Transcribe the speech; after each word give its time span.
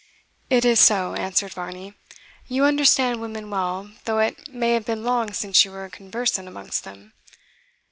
"It 0.49 0.65
is 0.65 0.79
so," 0.79 1.13
answered 1.13 1.53
Varney; 1.53 1.93
"you 2.47 2.65
understand 2.65 3.21
women 3.21 3.51
well, 3.51 3.91
though 4.05 4.17
it 4.17 4.47
may 4.47 4.73
have 4.73 4.83
been 4.85 5.03
long 5.03 5.31
since 5.31 5.63
you 5.63 5.69
were 5.69 5.87
conversant 5.89 6.47
amongst 6.47 6.83
them. 6.85 7.13